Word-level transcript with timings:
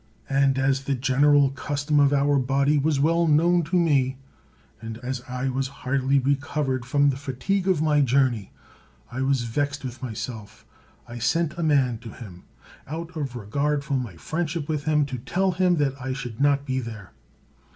And 0.31 0.57
as 0.57 0.85
the 0.85 0.95
general 0.95 1.51
custom 1.51 1.99
of 1.99 2.11
our 2.11 2.39
body 2.39 2.75
was 2.79 2.99
well 2.99 3.27
known 3.27 3.61
to 3.65 3.75
me, 3.75 4.17
and 4.81 4.97
as 5.03 5.21
I 5.29 5.47
was 5.49 5.67
hardly 5.85 6.17
recovered 6.17 6.85
from 6.85 7.11
the 7.11 7.15
fatigue 7.21 7.67
of 7.67 7.83
my 7.83 8.01
journey, 8.01 8.51
and 9.11 9.27
was 9.27 9.43
vexed 9.43 9.85
with 9.85 10.01
myself, 10.01 10.65
I 11.07 11.19
sent 11.19 11.55
a 11.55 11.61
man 11.61 11.99
to 11.99 12.09
him, 12.13 12.45
out 12.87 13.15
of 13.15 13.35
regard 13.35 13.83
for 13.83 13.93
my 13.93 14.15
friendship 14.15 14.67
with 14.67 14.85
him, 14.85 15.05
to 15.05 15.19
tell 15.19 15.51
him 15.51 15.75
that 15.75 15.93
I 16.01 16.13
should 16.13 16.41
not 16.41 16.65
be 16.65 16.79
there. 16.79 17.11